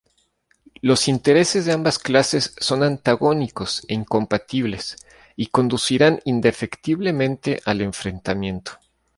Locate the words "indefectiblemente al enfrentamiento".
6.25-8.71